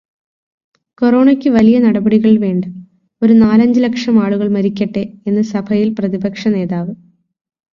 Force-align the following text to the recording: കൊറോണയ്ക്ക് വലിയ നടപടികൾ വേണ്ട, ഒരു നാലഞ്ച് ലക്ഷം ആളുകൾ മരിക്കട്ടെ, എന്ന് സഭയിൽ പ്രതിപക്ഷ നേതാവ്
കൊറോണയ്ക്ക് 1.01 1.49
വലിയ 1.49 1.79
നടപടികൾ 1.79 2.37
വേണ്ട, 2.37 2.63
ഒരു 3.21 3.33
നാലഞ്ച് 3.33 3.79
ലക്ഷം 3.79 4.23
ആളുകൾ 4.23 4.47
മരിക്കട്ടെ, 4.47 5.03
എന്ന് 5.27 5.41
സഭയിൽ 5.53 5.95
പ്രതിപക്ഷ 5.99 6.47
നേതാവ് 6.47 6.93